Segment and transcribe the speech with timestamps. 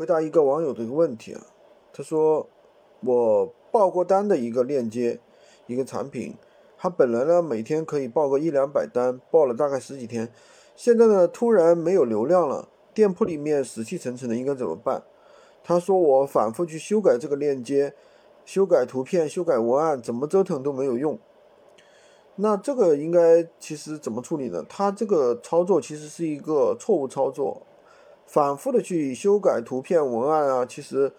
[0.00, 1.42] 回答一个网友的一个问题啊，
[1.92, 2.48] 他说
[3.00, 5.20] 我报过单的一个链接，
[5.66, 6.34] 一个产品，
[6.78, 10.32] 他本来呢每天可以报个一两百单，报了大概十几天，
[10.74, 15.02] 现在呢突然没有流量了，店铺里面死气沉沉的，应该怎么办？
[15.62, 17.92] 他说我反复去修改这个链接，
[18.46, 21.18] 修改图片，修改文案，怎么折腾都没有用。
[22.36, 24.64] 那这个应该其实怎么处理呢？
[24.66, 27.60] 他这个操作其实是一个错误操作。
[28.30, 31.12] 反复的去修改图片文案啊，其实，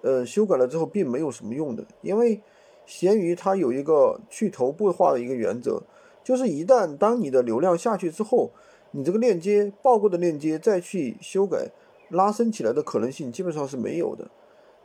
[0.00, 2.40] 呃，修改了之后并没有什么用的，因为
[2.86, 5.82] 闲鱼它有一个去头部化的一个原则，
[6.24, 8.50] 就是一旦当你的流量下去之后，
[8.92, 11.68] 你这个链接报过的链接再去修改
[12.08, 14.30] 拉升起来的可能性基本上是没有的，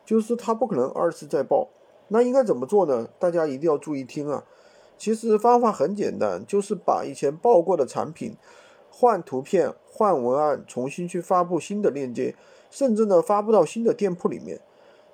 [0.03, 1.69] 就是它不可能二次再报。
[2.09, 3.07] 那应该怎么做呢？
[3.17, 4.43] 大家一定要注意听啊！
[4.97, 8.35] 其实方法很简单，就是把以前报过的产品。
[8.99, 12.33] 换图片、换文案，重新去发布新的链接，
[12.71, 14.59] 甚至呢发布到新的店铺里面。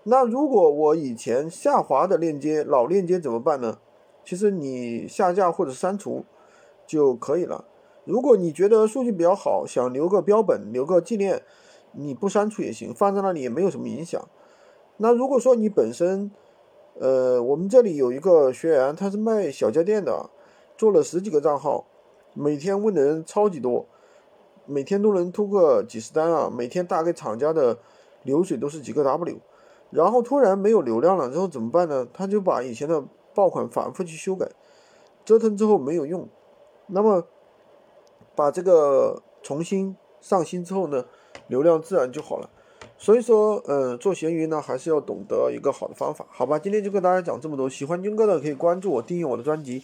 [0.04, 3.80] 那如果我以前下滑的链接、老链接怎么办呢？
[4.24, 6.24] 其实你下架或者删除
[6.88, 7.66] 就可以了。
[8.06, 11.42] 如果你觉得数据比较好，想留个标本、留个纪念，
[11.92, 14.26] 你不删除也行，放在那里也没有什么影响。
[14.96, 16.32] 那如果说你本身，
[17.02, 20.30] 呃，我们这里有一个学员，他是卖小家电的，
[20.78, 21.86] 做了十几个账号。
[22.34, 23.86] 每天问的人超级多，
[24.66, 26.50] 每天都能突个几十单啊！
[26.52, 27.78] 每天大概厂家的
[28.24, 29.38] 流水都是几个 W，
[29.92, 32.08] 然后突然没有流量了，之后怎么办呢？
[32.14, 34.50] 他就把以前的爆款反复去修改，
[35.26, 36.28] 折腾之后没有用，
[36.88, 37.26] 那么
[38.36, 41.06] 把这个重新上新之后呢，
[41.48, 42.50] 流量自然就好了。
[42.98, 46.58] 所以说，嗯，做闲鱼呢，还是要懂得一个好的方法，好吧？
[46.58, 49.84] 今天就跟大家讲这么多，喜欢军哥的可以关注我，订阅我的专辑。